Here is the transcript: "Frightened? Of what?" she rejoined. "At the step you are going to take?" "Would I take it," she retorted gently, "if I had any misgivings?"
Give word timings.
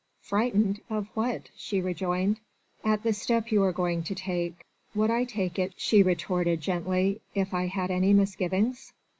"Frightened? 0.23 0.81
Of 0.89 1.09
what?" 1.13 1.51
she 1.55 1.79
rejoined. 1.79 2.39
"At 2.83 3.03
the 3.03 3.13
step 3.13 3.51
you 3.51 3.61
are 3.61 3.71
going 3.71 4.01
to 4.05 4.15
take?" 4.15 4.65
"Would 4.95 5.11
I 5.11 5.25
take 5.25 5.59
it," 5.59 5.73
she 5.77 6.01
retorted 6.01 6.59
gently, 6.59 7.21
"if 7.35 7.53
I 7.53 7.67
had 7.67 7.91
any 7.91 8.11
misgivings?" 8.11 8.93